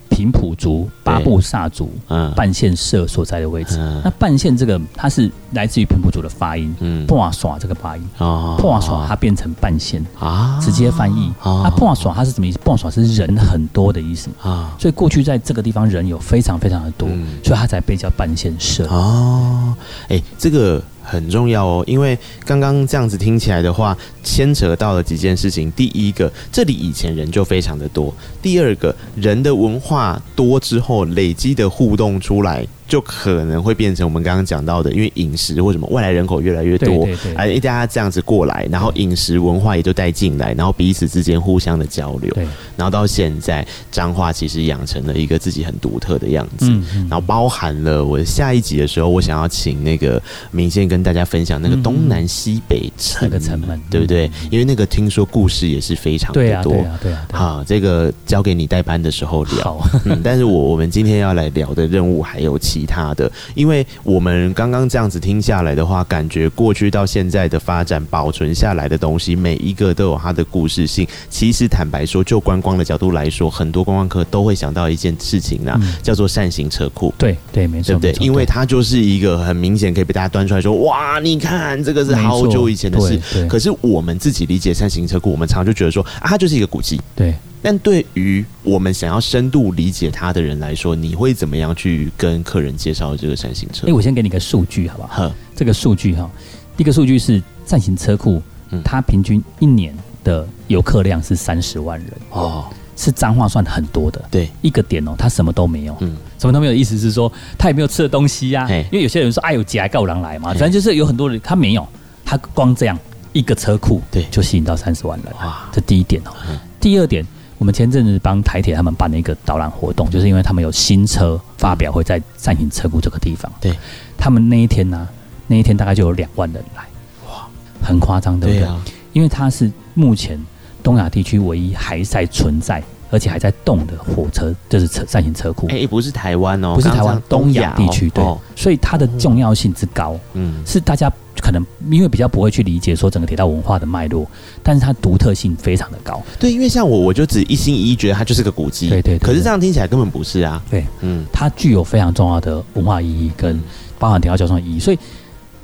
[0.09, 1.91] 平埔族、巴布萨族、
[2.35, 6.73] 半线社所在的位置，嗯、那半线这个它是来自于平埔族的发音，
[7.07, 11.31] 破瓦耍这个发音，破瓦耍它变成半线啊，直接翻译。
[11.39, 12.57] 啊，破瓦耍它是什么意思？
[12.59, 14.29] 破瓦耍是人很多的意思。
[14.41, 18.87] 啊，所以过去在这个地方人有非常非常的多，嗯、所以它才被叫半线社。
[18.87, 19.73] 哦。
[20.03, 20.81] 哎、欸，这个。
[21.07, 25.71] 很重要哦，因为刚刚这样子听起来的话，牵扯到了几件事情。
[25.71, 42.45] 第一个，这里以前人就非常的多；第二个，人的文化多之后累积的互动出来，就可能会变成我们刚刚讲到的，因为饮食或什么外来人口越来越多，哎，大家这样子过来，然后饮食文化也就带进来，然后彼此之间互相的交流，对，
[42.75, 50.21] 然后到现在彰化其实养成了一个自己很独特的样子，嗯嗯，然后包含了我下一集的时候，我想要请那个
[50.51, 54.31] 明宪跟大家分享那个东南西北城门，对不对？
[54.49, 71.07] 因为那个听说故事也是非常的多，对啊，对啊，好，这个交给你代班的时候聊，嗯，但是我我们今天要来聊的任务还有其他的，因为我们刚刚这样子听下来的话，感觉过去到现在的发展保存下来的东西，每一个都有它的故事性。
[71.29, 77.13] 其实坦白说，就观光的角度来说，很多观光客都会想到一件事情啊，嗯、叫做扇形车库。
[77.17, 78.25] 对对，没错，对不对？
[78.25, 83.47] 因为它就是一个很明显可以被大家端出来说，哇，你看这个是好久以前的事。
[83.47, 86.99] 可是我们自己理解扇形车库，我们常常就觉得说啊，它就是一个古迹。
[87.15, 87.33] 对。
[87.61, 93.81] 但对于我们想要深度理解它的人来说，你会怎么样去跟客人介绍这个扇形车？
[93.81, 93.87] 库？
[93.87, 95.23] 哎、欸，我先给你个数据，好不好？
[95.23, 95.33] 呵。
[95.55, 96.29] 这个数据哈，
[96.77, 98.41] 第一个数据是扇形车库，
[98.83, 99.93] 它平均一年
[100.23, 102.11] 的游客量是三十万人。
[102.29, 102.65] 哦，
[102.95, 104.23] 是脏话算很多的。
[104.29, 108.69] 对，一个点哦，它什么都没有，嗯，什么都没有，意思是说它也没有吃的东西呀、啊。
[108.69, 111.85] 因为有些人说哎有夹够狼来嘛，反正就是有很多人他没有，
[112.23, 112.97] 他光这样
[113.33, 115.33] 一个车库，对，就吸引到三十万人。
[115.41, 117.25] 哇，这第一点哦，嗯、第二点。
[117.57, 123.51] 我们前阵子帮台铁他们办了一个导览活动，就是因为他们有新车发表会在暂行车库这个地方。
[123.59, 123.73] 对，
[124.17, 125.09] 他们那一天呢、啊，
[125.47, 126.83] 那一天大概就有两万人来，
[127.27, 127.47] 哇，
[127.81, 128.59] 很夸张，对不对？
[128.59, 128.79] 对啊、
[129.13, 130.39] 因为它是目前
[130.83, 135.67] 东亚地区唯一还在存在而且还在动的火车，就是车扇形车库。
[135.69, 141.11] 哎，不是台湾哦，不是台湾，东亚地区对，哦、所以它的重要性之高，嗯，是大家。
[141.39, 144.27] 可能因为比较不会去理解说整个铁道文化的脉络，
[144.63, 146.21] 但是它独特性非常的高。
[146.39, 148.89] 对，因为像我，我就只一心一意觉得它就是个古迹。
[148.89, 149.19] 对，对对。
[149.19, 150.61] 可是这样听起来根本不是啊。
[150.69, 153.61] 对，嗯，它具有非常重要的文化意义跟
[153.99, 154.79] 包含铁道交通的意义。
[154.79, 154.97] 所以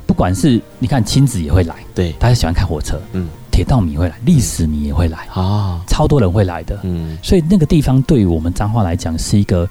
[0.06, 7.16] 不管是你看亲子也会来，对，大家喜欢看火车，嗯，铁道迷会来，历史迷也会来啊，超多人会来的，嗯。
[7.22, 9.68] 所以那个地方对于我们彰化来讲是一个，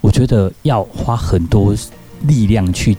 [0.00, 1.74] 我觉得要花很多
[2.22, 2.96] 力量去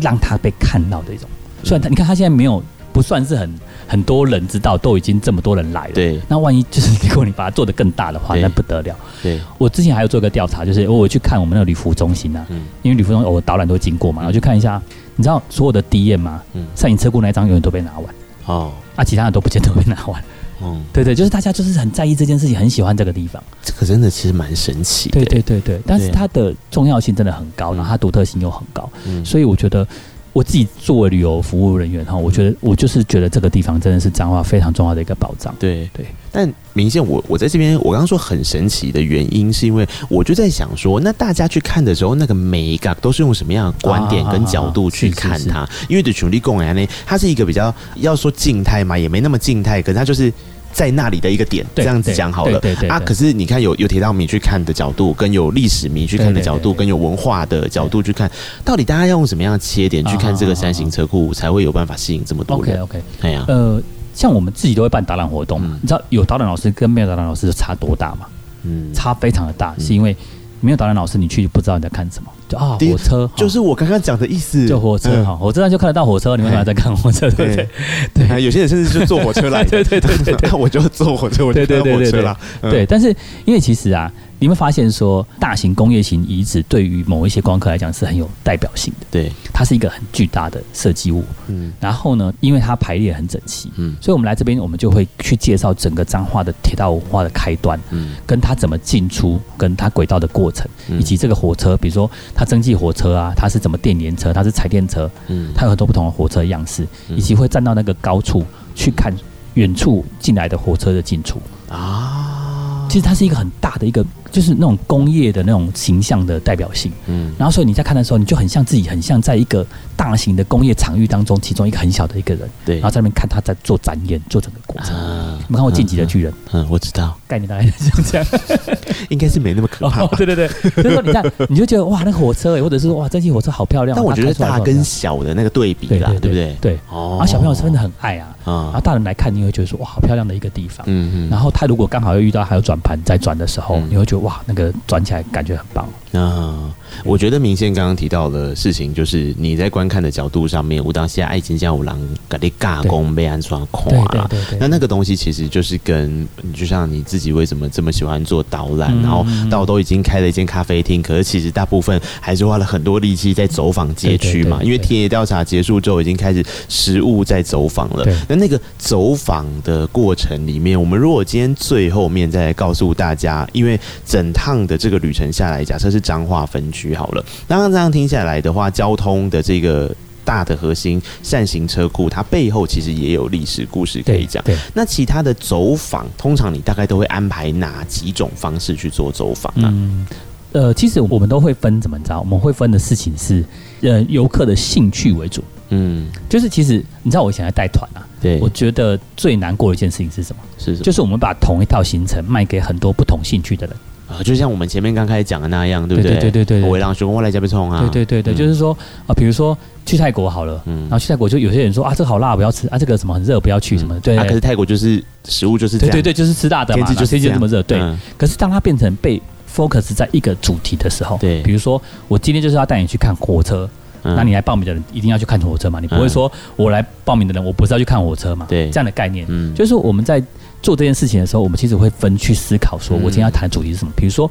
[0.00, 1.28] 让它被看到的一种。
[1.62, 2.60] 虽然他，你看他现在没有
[2.92, 3.54] 不算是很
[3.86, 5.92] 很多人知道，都已经这么多人来了。
[5.94, 8.96] 对，那万一就是如果你把它做得更大的话，那不得了。
[9.22, 14.82] 对，我之前还有做一个调查，就是我去看我们那个旅服中心啊，嗯，因为旅服中心我导览都会经过嘛，然后去看一下，
[15.14, 16.42] 你知道所有的 DM 吗？
[16.54, 18.04] 嗯，扇形车库那一张永远都被拿完。
[18.46, 20.22] 哦，啊，其他的都不见得会拿完。
[20.62, 23.42] 嗯，对对，就是大家就是很在意这件事情，很喜欢这个地方。
[23.62, 25.24] 这个真的其实蛮神奇的。
[25.24, 29.86] 对对对对，但是它的重要性真的很高，然后它独特性又很高，嗯，所以我觉得。
[30.32, 35.54] 我自己作为旅游服务人员哈，我觉得我就是觉得这个地方真的是彰化非常重要的一个宝藏。
[35.58, 45.68] 对对，但明宪我我在这边，我刚刚说很神奇的原因，是因为我就在想说，那大家去看的时候，那个美感都是用什么样的观点跟角度去看它？
[45.88, 50.32] 因为对群力共来呢，它是一个比较要说静态嘛，也没那么静态，可是它就是。
[50.72, 52.98] 在那里的一个点，这样子讲好了啊。
[52.98, 58.30] 可是你看，有有铁道迷去看的角度，跟有历史迷去看的角度，跟有文化的角度去看，
[58.64, 63.80] 到底大家要用什么样的切点去看这个扇形车库，才会有办法吸引这么多人？OK OK，哎呀，呃，
[64.14, 68.26] 像我们自己都会办导览活动，你知道有导览老师跟没有导览老师差多大吗？
[68.64, 70.16] 嗯，差非常的大，是因为
[70.62, 72.30] 没有导览老师，你去不知道你在看什么。
[72.58, 77.68] 啊，火车就是我刚刚讲的意思，就火车哈，火车上就看得到火车，你们还在看火车，对不对？
[78.14, 82.36] 对，有些人甚至就坐火车来， 对对对对，那 我就坐火车，我就坐火车啦。
[82.62, 84.10] 对，但是因为其实啊。
[84.42, 89.06] 你会发现说，大型工业型遗址对于某一些观光刻来讲是很有代表性的。
[89.08, 91.24] 对，它是一个很巨大的设计物。
[91.46, 109.14] 嗯，然后呢，因为它排列很整齐，嗯，所以我们来这边，我们就会去介绍整个彰化的铁道文化的开端，嗯，跟它怎么进出，跟它轨道的过程，以及这个火车，比如说它蒸汽火车啊，它是怎么电联车，它是柴电车，嗯，它有很多不同的火车样式，以及会站到那个高处去看
[109.54, 112.88] 远处进来的火车的进出啊。
[112.88, 114.04] 其实它是一个很大的一个。
[114.32, 119.64] 就是那种工业的那种形象的代表性，嗯，然后所以你在看的时候，你就很像自己，很像在一个
[119.96, 124.94] 大型的工业场域当中，其中一个很小的一个人，对，然后在那边看他在做展演，做整个过程。
[124.94, 126.32] 你们看过《晋级的巨人》？
[126.52, 128.26] 嗯，我知道，概念大概是这样，
[129.10, 130.06] 应该是没那么可怕。
[130.16, 133.94] 对对对，所以说你看，你就觉得哇，那个火车哎，或者是说哇，蒸汽火车好漂亮。
[133.94, 136.56] 但我觉得大跟小的那个对比啦，对不对？
[136.60, 140.84] 对，哦，然后小朋友是真的很爱啊，然后大人来看，你会觉得说哇，好漂亮的一个地方。
[140.88, 145.02] 嗯嗯，然后他如果刚好又遇到还有转盘在转的时候，你会觉得哇，那个转。
[145.02, 146.74] 起来感觉很棒，啊。
[147.04, 151.98] 我觉得明宪刚刚提到的事情，就是你在观看的角度上面，我当下爱情像五郎
[152.28, 154.30] 给你尬工被安装垮了。
[154.60, 164.60] 那那个东西其实就是跟，就像你自己为什么这么喜欢做导览，然后到都已经开了一间咖啡厅，可是其实大部分还是花了很多力气在走访街区嘛。
[164.62, 168.06] 因为田野调查结束之后，已经开始实物在走访了。
[168.28, 176.94] 那那个走访的过程里面，我们如果今天最后面再告诉大家，因为整趟的这个旅程下来，假设是彰化分区。
[176.94, 184.42] 好了，刚刚这样听下来的话，交通的这个大的核心扇形车库，它背后其实也有历史故事可以讲。
[184.44, 189.68] 对，那其他的走访，通常你大概都会安排哪几种方式去做走访呢？
[189.72, 190.06] 嗯，
[190.52, 192.18] 呃，其实我们都会分怎么着？
[192.18, 193.44] 我们会分的事情是，
[193.80, 195.42] 呃，游客的兴趣为主。
[195.74, 200.42] 嗯，就是其实你知道，我以前在带团啊，对，我觉得最难过的一件事情是什么？
[200.58, 200.84] 是什么？
[200.84, 203.74] 就是我们把同一套行程卖给很多不同兴趣的人。
[204.12, 206.12] 啊，就像我们前面刚开始讲的那样，对不对？
[206.12, 207.88] 对对对对，我让熊过来加倍冲啊！
[207.92, 213.98] 对对对对，就是说啊，比如说去泰国好了，嗯，然后去泰国就有些人说啊，这个好辣，不要吃啊，这个什么很热，不要去什么。
[214.00, 217.62] 对，可是泰国就是食物就是对对对，就是吃辣的嘛，天气就是这么热。
[217.62, 217.80] 对，
[218.16, 219.20] 可是当它变成被
[219.52, 223.68] focus 在一个主题的时候，对，比如说我今天就是要带你去看火车，
[224.02, 225.78] 那你来报名的人一定要去看火车嘛？
[225.80, 228.46] 你不会说我来报名的人我不是要去看火车嘛？
[228.48, 230.22] 对，这样的概念，嗯，就是我们在
[230.62, 233.92] 做这件事情的时候，我们其实会分去思考，说我今天要谈的主题是什么？
[233.96, 234.30] 比如说。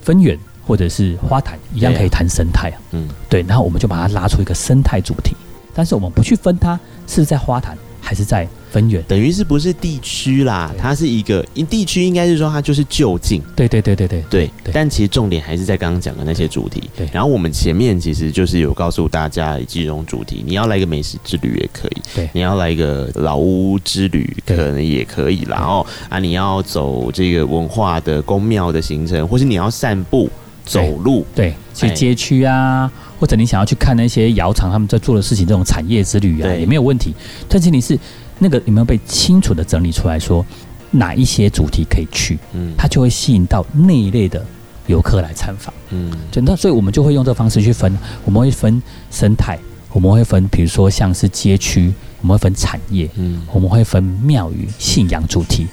[0.00, 5.36] 分园或者是花坛一样可以谈生态啊，嗯，对，然后我们就把它拉出一个生态主题，
[5.74, 10.72] 但是我们不去分它是在花坛还是在分园，等于是不是地区啦？
[10.78, 14.22] 它是一个，因地区应该是说它就是就近，对对对对对。
[14.28, 16.82] 对，但其实重点还是在刚刚讲的那些主题。
[16.96, 30.28] 对，然后我们前面其实就是有告诉大家几种主题，你要来一个美食之旅也可以，对，你要来一个老屋之旅可能也可以，然后啊，你要走这个文化的宫庙的行程，或是你要散步
[30.64, 37.14] 走路，对，去街区啊，或者你想要去看那些窑厂他们在做的事情，这种产业之旅啊，也没有问题。
[37.48, 37.98] 但前提是。
[38.38, 40.44] 那个有没有被清楚的整理出来说
[40.90, 42.38] 哪一些主题可以去？
[42.52, 44.44] 嗯，它就会吸引到那一类的
[44.86, 45.72] 游客来参访。
[45.90, 49.58] 嗯，就那所以我们就会用这个方式去分，我们会分生态，
[49.92, 55.66] 我们会分比如说像是街区，我们会分产业，嗯，我们会分庙宇信仰主题，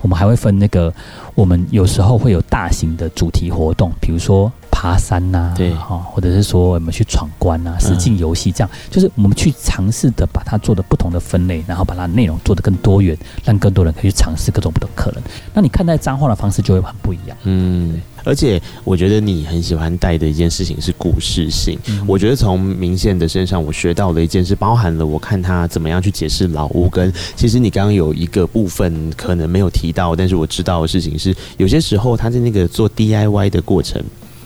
[0.00, 0.92] 我们还会分那个
[1.34, 4.52] 我们有时候会有大型的主题活动，比如说。
[4.84, 15.22] 爬山呐、啊，对，哈，或者是说我们去闯关呐、啊，实境游戏这样，就是我们去尝试的把它做的不同的分类，然后把它内容做的更多元，让更多人可以去尝试各种不同可能。
[15.54, 17.34] 那你看待脏话的方式就会很不一样。
[17.44, 21.78] 嗯，而且我觉得你很喜欢带的一件事情是故事性。
[21.88, 34.04] 嗯、我觉得从明宪的身上，我学到的一件事，包含了我看他怎么样去解释老屋，跟其实你刚刚有一个部分可能没有提到，但是我知道的事情是，有些时候他在那个做 DIY 的过程。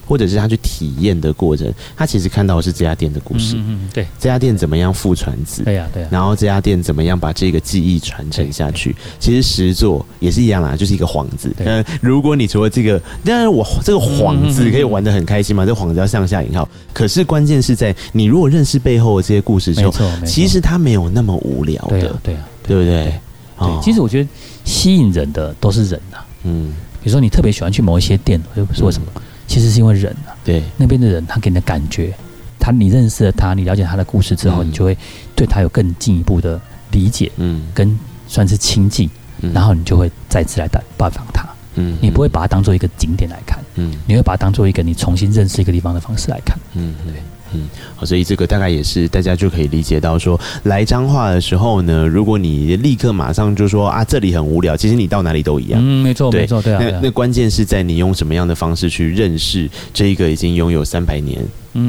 [0.09, 3.57] 或者是他去体验的过程，他其实看到的是这家店的故事。
[3.59, 5.62] 嗯，对，这家店怎么样父传子？
[5.64, 6.09] 对呀，对呀。
[6.11, 8.97] 然后这家店怎么样把这个记忆传承下去？
[9.21, 11.55] 其实实作也是一样啦，就是一个幌子。
[11.59, 16.66] 嗯，如果你除了这个，当然我这个幌子可以玩的很开心嘛，这个幌子要上下引号。
[16.94, 19.92] 可是关键是在你如果认识背后的这些故事之后，
[20.25, 23.12] 其实它没有那么无聊的，对啊，对不对？
[23.59, 24.29] 对，其实我觉得
[24.64, 26.18] 吸引人的都是人呐。
[26.44, 29.07] 嗯，比如说你特别喜欢去某一些店，或者是为什么？
[29.48, 30.62] 其实是因为人啊，对。
[30.76, 32.14] 那边的人，他给你的感觉，
[32.61, 34.96] 他你认识了他，你了解他的故事之后，嗯、你就会
[35.34, 36.61] 对他有更进一步的
[36.92, 47.14] 理解，嗯，跟算是亲近，嗯、然后你就会再次来拜拜访他，嗯，你不会把它当做一个景点来看，嗯，你会把它当做一个你重新认识一个地方的方式来看，嗯，对。
[47.52, 55.80] 嗯，好，所以这个大概也是大家就可以理解到说，来彰化的时候呢，如果你立刻马上就说啊，这里很无聊，其实你到哪里都一样。
[55.82, 56.80] 嗯，没错，没错，对啊。
[56.82, 61.38] 那那关键是在你用什么样的方式去认识这一个已经拥有三百年。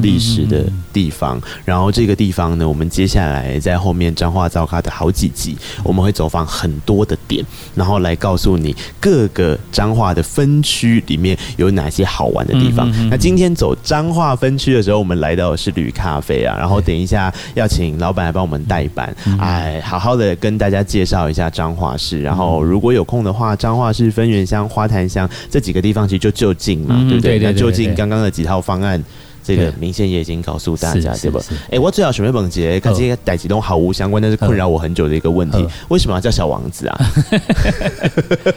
[0.01, 12.91] 历史的地方，然后这个地方呢，我们接下来在后面彰化造咖的好几集，我们会走访很多的点，然后来告诉你各个彰化的分区里面有哪些好玩的地方。
[13.09, 22.21] 那今天走彰化分区的时候，我们来到的是旅咖啡啊，然后等一下要请老板来帮我们代班，哎，好好的跟大家介绍一下彰化市。
[22.21, 27.39] 然后如果有空的话，彰化市分园乡、花坛乡这几个地方其实就就近嘛，对不对？
[27.39, 29.03] 那就近刚刚的几套方案。
[29.43, 31.39] 这个明宪也已经告诉大家，对吧？
[31.65, 36.97] 哎、欸，我最好准备本节，跟这些代志都毫无相关，但是困扰我很久的一个问题，为什么要叫小王子啊？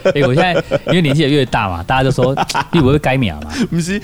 [0.05, 0.53] 哎、欸，我现在
[0.87, 2.35] 因为年纪也越大嘛，大家都说
[2.71, 3.51] 你不会改名嘛？
[3.71, 3.99] 不是，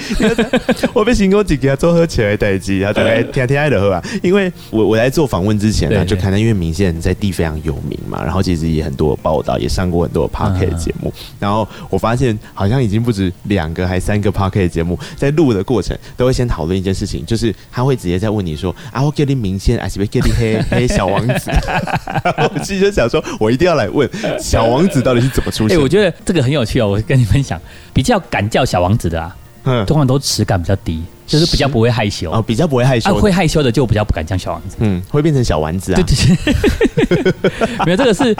[0.93, 4.03] 我被新公子给他做喝起来代志，他就来天天爱的喝啊。
[4.23, 16.68] 因为我我来做访问之前呢，就看到因为明宪在地非常有名嘛，然后其实也很多报道，也上过很多 p a r k e t 节目，然后我发现好像已经不止两个还三个 p a r k e t 节目，在录的过程都会先讨论。
[16.75, 21.51] 一件事情就是他会直接在问你说啊，我给你明星，还是给你黑 黑小王子？
[22.53, 25.75] 我其实就想说，我一定要来问小王子到底是怎么出现？
[25.77, 27.59] 哎、欸，我觉得这个很有趣哦，我跟你分享，
[27.93, 36.01] 比较敢叫小王子的啊，嗯，通常都耻感比较低，就是比较不会害羞哦，比较不会害羞，啊、会害羞的就比较不敢叫小王子，嗯，会变成小丸子啊？
[36.01, 38.35] 对对对，没有这个是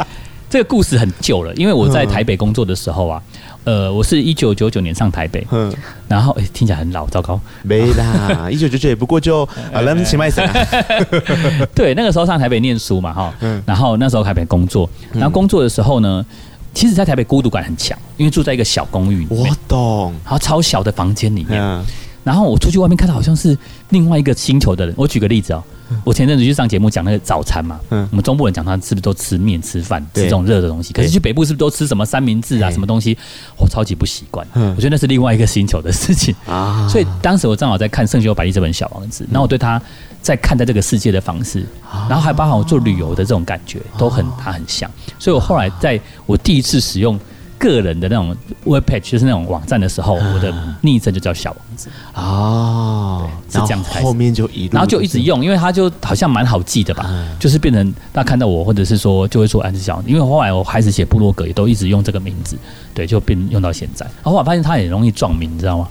[0.50, 3.22] 这个故事很久了，因为我在台北工作的时候啊。
[3.66, 5.72] 呃，我是一九九九年上台北，嗯，
[6.08, 10.48] 然后哎、欸，听起来很老，糟糕，没啦， 一九九九也不过就 啊，来请麦神，
[11.76, 16.26] 对，那个时候上台北念书嘛，哈，嗯，然后那时候台北工作，然后工作的时候呢，
[16.74, 21.86] 其实，在台北孤独感很强，因为住在一个小公寓里面，我懂，然后超小的房间里面，嗯、
[22.24, 23.58] 然后我出去外面看到好像是
[23.90, 25.64] 另外一个星球的人，我举个例子哦。
[26.06, 30.94] 我前阵子去上节目讲那个早餐嘛，嗯，我们中部人讲他是不是都吃面吃饭吃这种热的东西？
[30.94, 33.18] 可是去北部是不是都吃什么三明治啊什么东西？
[33.58, 36.88] 我超级不习惯，我觉得那是另外一个星球的事情啊。
[36.88, 39.82] 所以当时我正好在看圣修百利这本小王子，然后我对他
[40.22, 41.66] 在看待这个世界的方式，
[42.08, 44.90] 然后还包含我做旅游的这种感觉，都很他很像。
[45.18, 47.20] 所以我后来在我第一次使用。
[47.60, 50.52] 个人的那种 web page 就是那种网站的时候，我的
[50.82, 54.00] 昵称就叫小王子啊，是这样子。
[54.02, 57.08] 后面就一，然后就一直用，因为他就好像蛮好记的吧，
[57.38, 62.58] 就是变成大家看到我，或者是说就会说安是小王子，因为后来我开始写部落格，也都一直用这个名字，
[62.94, 64.06] 对，就变用到现在。
[64.24, 65.88] 然后我发现他也容易撞名，你知道吗？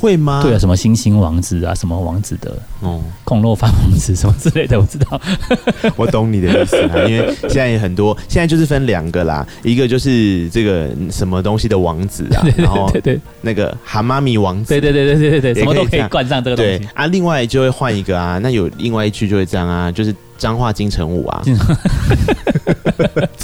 [0.00, 0.40] 会吗？
[0.42, 5.20] 对啊，什么星星王子啊，什么王子的哦，孔洛范王子什么之类的，我知道。
[5.96, 17.06] 我懂你的意思啊，因为现在也很多，现在就是分两个啦，一个就是这个什么东西的王子啊， 然后对对，那个蛤妈咪王子，对对对对对对对，什么都可以冠上这个东西啊。
[17.06, 20.14] 另外就会换一个啊，那有另外一句就会这样啊，就是。
[20.40, 21.42] 彰化金城武啊，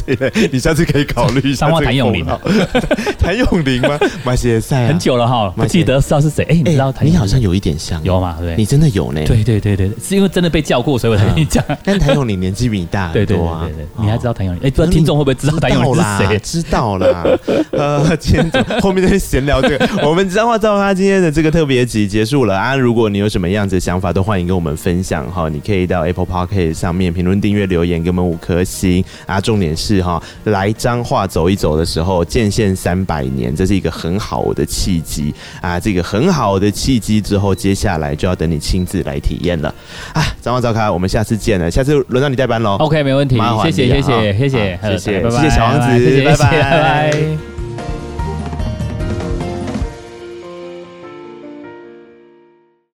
[0.06, 1.66] 对，你下次可以考虑一下。
[1.66, 2.24] 彰化谭咏麟，
[3.20, 3.98] 谭咏麟吗？
[4.24, 6.42] 马歇赛很久了哈，不记得知道是谁？
[6.48, 6.92] 哎，你知道？
[7.02, 8.36] 你好像有一点像，有吗？
[8.40, 9.20] 对，你真的有呢。
[9.26, 11.62] 对对对对，是因为真的被叫过，所以我才跟你讲。
[11.84, 14.62] 但谭咏麟年纪比你大，对对对对，你还知道谭咏麟？
[14.64, 16.38] 哎，不知道听众会不会知道谭咏麟是谁？
[16.38, 17.26] 知道啦。
[17.72, 22.74] 呃，今天后面在闲聊这个，我们彰化噪咖今天的这个特别集结束了啊。
[22.74, 25.48] 如果你有什么样子的想法，都欢迎跟我们分享哈。
[25.50, 27.66] 你可以到 Apple Podcast 上面评论订阅。
[27.66, 29.40] 留言给我们五颗星啊！
[29.40, 35.80] 重点是哈，来彰化走一走的时候，建县三百年，这是一个很好的契机啊！
[35.80, 39.74] 这个很好的契机之后，接下来就要等你亲自来体验了
[40.12, 40.22] 啊！
[40.40, 42.76] 彰化早咖，我们下次见了，下次轮到你代班喽。
[42.76, 47.55] OK，没问题，谢谢，谢谢，谢谢，谢谢，拜拜，谢谢小王子，谢谢，拜拜。